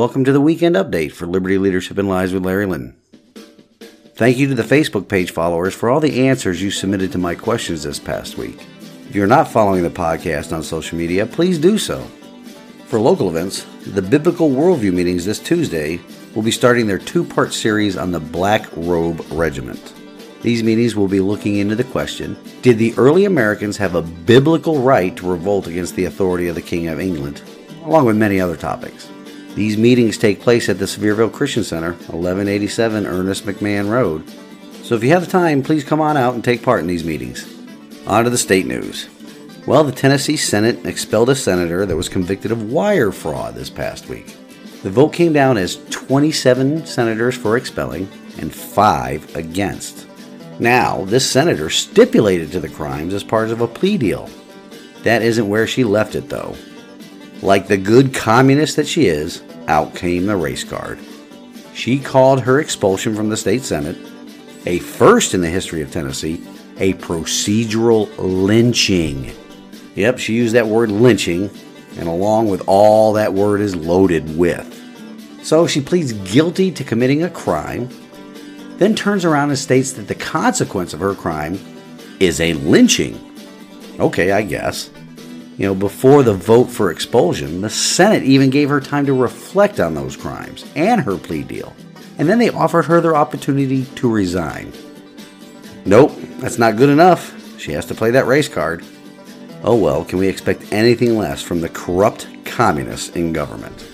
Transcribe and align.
Welcome 0.00 0.24
to 0.24 0.32
the 0.32 0.40
weekend 0.40 0.76
update 0.76 1.12
for 1.12 1.26
Liberty 1.26 1.58
Leadership 1.58 1.98
and 1.98 2.08
Lives 2.08 2.32
with 2.32 2.46
Larry 2.46 2.64
Lynn. 2.64 2.96
Thank 4.14 4.38
you 4.38 4.48
to 4.48 4.54
the 4.54 4.62
Facebook 4.62 5.08
page 5.08 5.30
followers 5.30 5.74
for 5.74 5.90
all 5.90 6.00
the 6.00 6.26
answers 6.26 6.62
you 6.62 6.70
submitted 6.70 7.12
to 7.12 7.18
my 7.18 7.34
questions 7.34 7.82
this 7.82 7.98
past 7.98 8.38
week. 8.38 8.66
If 9.10 9.14
you're 9.14 9.26
not 9.26 9.48
following 9.48 9.82
the 9.82 9.90
podcast 9.90 10.56
on 10.56 10.62
social 10.62 10.96
media, 10.96 11.26
please 11.26 11.58
do 11.58 11.76
so. 11.76 12.00
For 12.86 12.98
local 12.98 13.28
events, 13.28 13.66
the 13.88 14.00
Biblical 14.00 14.48
Worldview 14.48 14.94
meetings 14.94 15.26
this 15.26 15.38
Tuesday 15.38 16.00
will 16.34 16.42
be 16.42 16.50
starting 16.50 16.86
their 16.86 16.96
two 16.96 17.22
part 17.22 17.52
series 17.52 17.98
on 17.98 18.10
the 18.10 18.20
Black 18.20 18.70
Robe 18.76 19.22
Regiment. 19.30 19.92
These 20.40 20.62
meetings 20.62 20.96
will 20.96 21.08
be 21.08 21.20
looking 21.20 21.56
into 21.56 21.76
the 21.76 21.84
question 21.84 22.38
Did 22.62 22.78
the 22.78 22.94
early 22.96 23.26
Americans 23.26 23.76
have 23.76 23.96
a 23.96 24.00
biblical 24.00 24.80
right 24.80 25.14
to 25.18 25.30
revolt 25.30 25.66
against 25.66 25.94
the 25.94 26.06
authority 26.06 26.48
of 26.48 26.54
the 26.54 26.62
King 26.62 26.88
of 26.88 27.00
England? 27.00 27.42
along 27.84 28.06
with 28.06 28.16
many 28.16 28.40
other 28.40 28.56
topics. 28.56 29.08
These 29.54 29.76
meetings 29.76 30.16
take 30.16 30.40
place 30.40 30.68
at 30.68 30.78
the 30.78 30.84
Sevierville 30.84 31.32
Christian 31.32 31.64
Center, 31.64 31.92
1187 31.92 33.06
Ernest 33.06 33.44
McMahon 33.44 33.90
Road. 33.90 34.28
So 34.84 34.94
if 34.94 35.02
you 35.02 35.10
have 35.10 35.24
the 35.24 35.30
time, 35.30 35.62
please 35.62 35.84
come 35.84 36.00
on 36.00 36.16
out 36.16 36.34
and 36.34 36.42
take 36.42 36.62
part 36.62 36.80
in 36.80 36.86
these 36.86 37.04
meetings. 37.04 37.44
On 38.06 38.24
to 38.24 38.30
the 38.30 38.38
state 38.38 38.66
news. 38.66 39.08
Well, 39.66 39.84
the 39.84 39.92
Tennessee 39.92 40.36
Senate 40.36 40.86
expelled 40.86 41.30
a 41.30 41.34
senator 41.34 41.84
that 41.84 41.96
was 41.96 42.08
convicted 42.08 42.50
of 42.50 42.72
wire 42.72 43.12
fraud 43.12 43.54
this 43.54 43.70
past 43.70 44.08
week. 44.08 44.36
The 44.82 44.90
vote 44.90 45.12
came 45.12 45.32
down 45.32 45.58
as 45.58 45.84
27 45.90 46.86
senators 46.86 47.36
for 47.36 47.56
expelling 47.56 48.08
and 48.38 48.54
5 48.54 49.36
against. 49.36 50.08
Now, 50.58 51.04
this 51.04 51.30
senator 51.30 51.70
stipulated 51.70 52.52
to 52.52 52.60
the 52.60 52.68
crimes 52.68 53.14
as 53.14 53.24
part 53.24 53.50
of 53.50 53.60
a 53.60 53.68
plea 53.68 53.98
deal. 53.98 54.30
That 55.02 55.22
isn't 55.22 55.48
where 55.48 55.66
she 55.66 55.84
left 55.84 56.14
it, 56.14 56.28
though. 56.28 56.54
Like 57.42 57.68
the 57.68 57.76
good 57.76 58.14
communist 58.14 58.76
that 58.76 58.86
she 58.86 59.06
is, 59.06 59.42
out 59.66 59.94
came 59.94 60.26
the 60.26 60.36
race 60.36 60.64
card. 60.64 60.98
She 61.74 61.98
called 61.98 62.42
her 62.42 62.60
expulsion 62.60 63.14
from 63.14 63.28
the 63.28 63.36
state 63.36 63.62
senate 63.62 63.96
a 64.66 64.78
first 64.78 65.34
in 65.34 65.40
the 65.40 65.48
history 65.48 65.82
of 65.82 65.90
Tennessee, 65.90 66.42
a 66.78 66.94
procedural 66.94 68.10
lynching. 68.18 69.34
Yep, 69.94 70.18
she 70.18 70.34
used 70.34 70.54
that 70.54 70.66
word 70.66 70.90
lynching, 70.90 71.50
and 71.96 72.08
along 72.08 72.48
with 72.48 72.62
all 72.66 73.14
that 73.14 73.32
word 73.32 73.60
is 73.60 73.74
loaded 73.74 74.36
with. 74.36 74.76
So 75.42 75.66
she 75.66 75.80
pleads 75.80 76.12
guilty 76.12 76.70
to 76.72 76.84
committing 76.84 77.22
a 77.22 77.30
crime, 77.30 77.88
then 78.76 78.94
turns 78.94 79.24
around 79.24 79.50
and 79.50 79.58
states 79.58 79.92
that 79.92 80.08
the 80.08 80.14
consequence 80.14 80.92
of 80.92 81.00
her 81.00 81.14
crime 81.14 81.58
is 82.20 82.40
a 82.40 82.54
lynching. 82.54 83.18
Okay, 83.98 84.32
I 84.32 84.42
guess 84.42 84.90
you 85.60 85.66
know, 85.66 85.74
before 85.74 86.22
the 86.22 86.32
vote 86.32 86.70
for 86.70 86.90
expulsion, 86.90 87.60
the 87.60 87.68
Senate 87.68 88.22
even 88.22 88.48
gave 88.48 88.70
her 88.70 88.80
time 88.80 89.04
to 89.04 89.12
reflect 89.12 89.78
on 89.78 89.92
those 89.92 90.16
crimes 90.16 90.64
and 90.74 91.02
her 91.02 91.18
plea 91.18 91.42
deal. 91.42 91.76
And 92.16 92.26
then 92.26 92.38
they 92.38 92.48
offered 92.48 92.86
her 92.86 93.02
the 93.02 93.14
opportunity 93.14 93.84
to 93.96 94.10
resign. 94.10 94.72
Nope, 95.84 96.12
that's 96.38 96.56
not 96.56 96.78
good 96.78 96.88
enough. 96.88 97.60
She 97.60 97.72
has 97.72 97.84
to 97.86 97.94
play 97.94 98.10
that 98.12 98.26
race 98.26 98.48
card. 98.48 98.82
Oh 99.62 99.76
well, 99.76 100.02
can 100.02 100.18
we 100.18 100.28
expect 100.28 100.72
anything 100.72 101.18
less 101.18 101.42
from 101.42 101.60
the 101.60 101.68
corrupt 101.68 102.26
communists 102.46 103.14
in 103.14 103.34
government? 103.34 103.86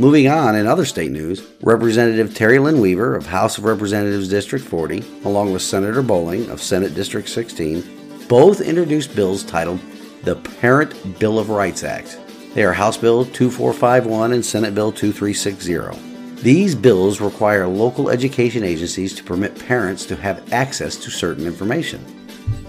Moving 0.00 0.26
on, 0.26 0.56
in 0.56 0.66
other 0.66 0.84
state 0.84 1.12
news, 1.12 1.46
Representative 1.62 2.34
Terry 2.34 2.58
Lynn 2.58 2.80
Weaver 2.80 3.14
of 3.14 3.26
House 3.26 3.58
of 3.58 3.64
Representatives 3.64 4.28
District 4.28 4.64
40, 4.64 5.04
along 5.24 5.52
with 5.52 5.62
Senator 5.62 6.02
Bowling 6.02 6.50
of 6.50 6.60
Senate 6.60 6.96
District 6.96 7.28
16, 7.28 8.26
both 8.26 8.60
introduced 8.60 9.14
bills 9.14 9.44
titled 9.44 9.78
the 10.22 10.36
Parent 10.36 11.18
Bill 11.18 11.40
of 11.40 11.50
Rights 11.50 11.82
Act. 11.82 12.16
They 12.54 12.62
are 12.62 12.72
House 12.72 12.96
Bill 12.96 13.24
2451 13.24 14.32
and 14.32 14.44
Senate 14.44 14.72
Bill 14.72 14.92
2360. 14.92 16.40
These 16.42 16.76
bills 16.76 17.20
require 17.20 17.66
local 17.66 18.08
education 18.08 18.62
agencies 18.62 19.14
to 19.16 19.24
permit 19.24 19.58
parents 19.66 20.06
to 20.06 20.16
have 20.16 20.52
access 20.52 20.96
to 20.96 21.10
certain 21.10 21.44
information, 21.44 22.04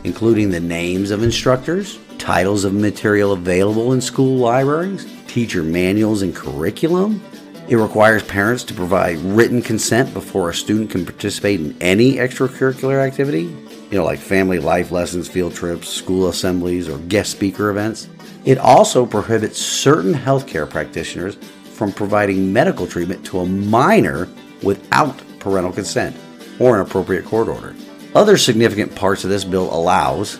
including 0.03 0.50
the 0.50 0.59
names 0.59 1.12
of 1.12 1.22
instructors, 1.22 2.00
titles 2.18 2.64
of 2.64 2.74
material 2.74 3.34
available 3.34 3.94
in 3.94 4.02
school 4.02 4.38
libraries, 4.38 5.06
teacher 5.28 5.62
manuals 5.62 6.24
and 6.24 6.35
curriculum. 6.35 7.22
It 7.69 7.78
requires 7.78 8.24
parents 8.24 8.63
to 8.66 8.74
provide 8.74 9.18
written 9.19 9.62
consent 9.62 10.13
before 10.13 10.50
a 10.50 10.53
student 10.53 10.91
can 10.91 11.06
participate 11.06 11.62
in 11.62 11.78
any 11.81 12.16
extracurricular 12.16 13.00
activity, 13.06 13.44
you 13.44 13.97
know, 13.97 14.03
like 14.03 14.19
family 14.19 14.59
life 14.59 14.91
lessons, 14.91 15.29
field 15.29 15.56
trips, 15.56 15.88
school 15.88 16.28
assemblies, 16.28 16.90
or 16.90 16.97
guest 16.97 17.31
speaker 17.31 17.69
events. 17.69 18.09
It 18.44 18.57
also 18.57 19.06
prohibits 19.06 19.57
certain 19.57 20.13
healthcare 20.13 20.69
practitioners 20.69 21.35
from 21.63 21.94
providing 21.94 22.52
medical 22.52 22.85
treatment 22.85 23.25
to 23.28 23.40
a 23.40 23.46
minor 23.46 24.28
without 24.62 25.22
parental 25.40 25.72
consent 25.72 26.18
or 26.59 26.75
an 26.75 26.81
appropriate 26.81 27.23
court 27.25 27.47
order. 27.47 27.73
Other 28.13 28.38
significant 28.38 28.94
parts 28.94 29.23
of 29.23 29.29
this 29.29 29.46
bill 29.46 29.73
allows, 29.73 30.35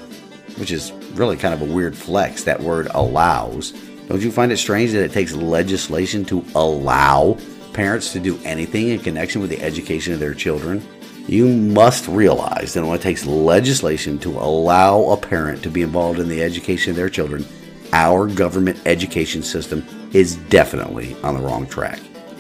which 0.58 0.72
is 0.72 0.92
really 1.14 1.38
kind 1.38 1.54
of 1.54 1.62
a 1.62 1.74
weird 1.74 1.96
flex, 1.98 2.44
that 2.44 2.60
word 2.60 2.88
allows. 2.92 3.74
Don't 4.08 4.22
you 4.22 4.32
find 4.32 4.52
it 4.52 4.58
strange 4.58 4.92
that 4.92 5.04
it 5.04 5.14
takes 5.14 5.34
legislation 5.34 6.26
to 6.26 6.46
allow 6.56 7.38
parents 7.72 8.12
to 8.14 8.20
do 8.20 8.38
anything 8.44 8.90
in 8.90 9.00
connection 9.00 9.40
with 9.40 9.50
the 9.50 9.62
education 9.62 10.14
of 10.14 10.20
their 10.20 10.34
children? 10.34 10.86
You 11.26 11.48
must 11.48 12.10
realize 12.10 12.74
that 12.74 12.84
when 12.84 12.96
it 12.96 13.02
takes 13.02 13.26
legislation 13.26 14.20
to 14.20 14.32
allow 14.32 15.04
a 15.12 15.18
parent 15.18 15.64
to 15.64 15.70
be 15.70 15.84
involved 15.84 16.20
in 16.20 16.28
the 16.28 16.44
education 16.44 16.92
of 16.92 16.98
their 16.98 17.10
children. 17.10 17.46
Our 17.94 18.28
government 18.28 18.82
education 18.86 19.42
system 19.42 19.86
is 20.12 20.36
definitely 20.36 21.16
on 21.24 21.36
the 21.36 21.42
wrong 21.42 21.66
track. 21.66 22.00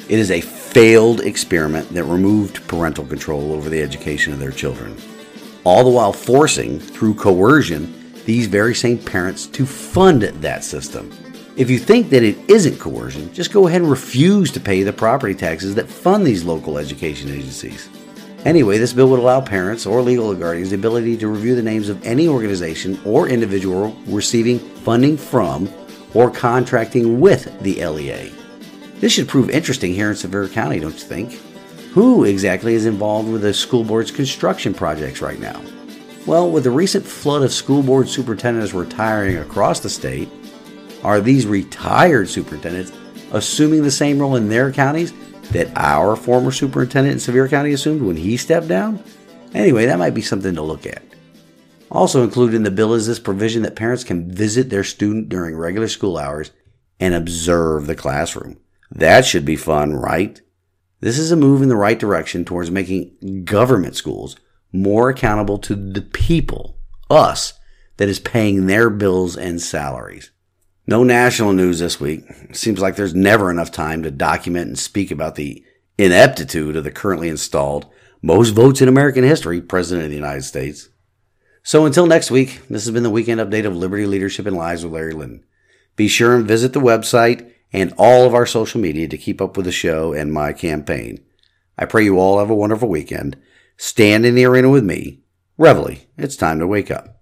It 0.09 0.19
is 0.19 0.31
a 0.31 0.41
failed 0.41 1.21
experiment 1.21 1.89
that 1.89 2.03
removed 2.03 2.67
parental 2.67 3.05
control 3.05 3.53
over 3.53 3.69
the 3.69 3.81
education 3.81 4.33
of 4.33 4.39
their 4.39 4.51
children, 4.51 4.97
all 5.63 5.85
the 5.85 5.89
while 5.89 6.11
forcing, 6.11 6.77
through 6.79 7.13
coercion, 7.13 8.11
these 8.25 8.47
very 8.47 8.75
same 8.75 8.97
parents 8.97 9.47
to 9.47 9.65
fund 9.65 10.23
that 10.23 10.63
system. 10.63 11.09
If 11.55 11.69
you 11.69 11.77
think 11.77 12.09
that 12.09 12.23
it 12.23 12.35
isn't 12.49 12.79
coercion, 12.79 13.31
just 13.31 13.53
go 13.53 13.67
ahead 13.67 13.81
and 13.81 13.89
refuse 13.89 14.49
to 14.51 14.59
pay 14.59 14.81
the 14.81 14.91
property 14.91 15.35
taxes 15.35 15.75
that 15.75 15.87
fund 15.87 16.25
these 16.25 16.43
local 16.43 16.79
education 16.79 17.29
agencies. 17.29 17.89
Anyway, 18.43 18.79
this 18.79 18.91
bill 18.91 19.07
would 19.09 19.19
allow 19.19 19.39
parents 19.39 19.85
or 19.85 20.01
legal 20.01 20.33
guardians 20.33 20.71
the 20.71 20.75
ability 20.75 21.15
to 21.17 21.27
review 21.27 21.53
the 21.53 21.61
names 21.61 21.89
of 21.89 22.03
any 22.03 22.27
organization 22.27 22.99
or 23.05 23.29
individual 23.29 23.95
receiving 24.07 24.57
funding 24.57 25.15
from 25.15 25.69
or 26.15 26.31
contracting 26.31 27.19
with 27.19 27.45
the 27.61 27.85
LEA. 27.85 28.31
This 28.95 29.13
should 29.13 29.29
prove 29.29 29.51
interesting 29.51 29.93
here 29.93 30.09
in 30.09 30.15
Sevier 30.15 30.47
County, 30.47 30.79
don't 30.79 30.93
you 30.93 30.99
think? 30.99 31.33
Who 31.93 32.23
exactly 32.23 32.73
is 32.73 32.87
involved 32.87 33.29
with 33.29 33.43
the 33.43 33.53
school 33.53 33.83
board's 33.83 34.09
construction 34.09 34.73
projects 34.73 35.21
right 35.21 35.39
now? 35.39 35.61
Well, 36.25 36.49
with 36.49 36.63
the 36.63 36.71
recent 36.71 37.05
flood 37.05 37.43
of 37.43 37.53
school 37.53 37.83
board 37.83 38.09
superintendents 38.09 38.73
retiring 38.73 39.37
across 39.37 39.81
the 39.81 39.89
state, 39.89 40.29
are 41.03 41.21
these 41.21 41.45
retired 41.45 42.29
superintendents 42.29 42.91
assuming 43.31 43.83
the 43.83 43.91
same 43.91 44.19
role 44.19 44.35
in 44.35 44.49
their 44.49 44.71
counties 44.71 45.13
that 45.51 45.71
our 45.75 46.15
former 46.15 46.51
superintendent 46.51 47.13
in 47.13 47.19
Sevier 47.19 47.47
County 47.47 47.73
assumed 47.73 48.01
when 48.01 48.15
he 48.15 48.37
stepped 48.37 48.67
down? 48.67 49.03
Anyway, 49.53 49.85
that 49.85 49.99
might 49.99 50.13
be 50.13 50.21
something 50.21 50.55
to 50.55 50.61
look 50.61 50.85
at. 50.85 51.03
Also 51.91 52.23
included 52.23 52.55
in 52.55 52.63
the 52.63 52.71
bill 52.71 52.93
is 52.93 53.05
this 53.05 53.19
provision 53.19 53.61
that 53.63 53.75
parents 53.75 54.03
can 54.03 54.31
visit 54.31 54.69
their 54.69 54.83
student 54.83 55.29
during 55.29 55.55
regular 55.55 55.87
school 55.87 56.17
hours 56.17 56.51
and 56.99 57.13
observe 57.13 57.85
the 57.85 57.95
classroom. 57.95 58.57
That 58.89 59.25
should 59.25 59.45
be 59.45 59.55
fun, 59.55 59.93
right? 59.93 60.41
This 61.01 61.19
is 61.19 61.31
a 61.31 61.35
move 61.35 61.61
in 61.61 61.69
the 61.69 61.75
right 61.75 61.99
direction 61.99 62.45
towards 62.45 62.71
making 62.71 63.43
government 63.43 63.95
schools 63.95 64.37
more 64.71 65.09
accountable 65.09 65.57
to 65.59 65.75
the 65.75 66.01
people, 66.01 66.77
us, 67.09 67.53
that 67.97 68.09
is 68.09 68.19
paying 68.19 68.65
their 68.65 68.89
bills 68.89 69.37
and 69.37 69.61
salaries. 69.61 70.31
No 70.85 71.03
national 71.03 71.53
news 71.53 71.79
this 71.79 71.99
week. 71.99 72.25
Seems 72.51 72.79
like 72.79 72.97
there's 72.97 73.15
never 73.15 73.49
enough 73.49 73.71
time 73.71 74.03
to 74.03 74.11
document 74.11 74.67
and 74.67 74.77
speak 74.77 75.11
about 75.11 75.35
the 75.35 75.63
ineptitude 75.97 76.75
of 76.75 76.83
the 76.83 76.91
currently 76.91 77.29
installed, 77.29 77.87
most 78.21 78.49
votes 78.49 78.81
in 78.81 78.89
American 78.89 79.23
history, 79.23 79.61
President 79.61 80.05
of 80.05 80.09
the 80.09 80.17
United 80.17 80.43
States. 80.43 80.89
So 81.63 81.85
until 81.85 82.05
next 82.05 82.31
week, 82.31 82.61
this 82.69 82.83
has 82.83 82.93
been 82.93 83.03
the 83.03 83.09
weekend 83.09 83.39
update 83.39 83.65
of 83.65 83.75
Liberty 83.75 84.05
Leadership 84.05 84.45
and 84.45 84.57
Lives 84.57 84.83
with 84.83 84.93
Larry 84.93 85.13
Lynn. 85.13 85.45
Be 85.95 86.09
sure 86.09 86.35
and 86.35 86.45
visit 86.45 86.73
the 86.73 86.81
website 86.81 87.49
and 87.71 87.93
all 87.97 88.25
of 88.25 88.33
our 88.33 88.45
social 88.45 88.81
media 88.81 89.07
to 89.07 89.17
keep 89.17 89.41
up 89.41 89.55
with 89.55 89.65
the 89.65 89.71
show 89.71 90.11
and 90.11 90.33
my 90.33 90.51
campaign. 90.51 91.23
I 91.77 91.85
pray 91.85 92.03
you 92.03 92.19
all 92.19 92.39
have 92.39 92.49
a 92.49 92.55
wonderful 92.55 92.89
weekend. 92.89 93.37
Stand 93.77 94.25
in 94.25 94.35
the 94.35 94.45
arena 94.45 94.69
with 94.69 94.83
me. 94.83 95.21
Reveille, 95.57 95.99
it's 96.17 96.35
time 96.35 96.59
to 96.59 96.67
wake 96.67 96.91
up. 96.91 97.21